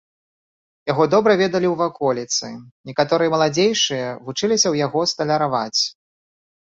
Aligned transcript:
Яго 0.91 1.03
добра 1.13 1.33
ведалі 1.41 1.67
ў 1.71 1.73
ваколіцы, 1.81 2.49
некаторыя 2.91 3.33
маладзейшыя 3.35 4.07
вучыліся 4.25 4.63
ў 4.69 4.75
яго 4.85 5.05
сталяраваць. 5.13 5.81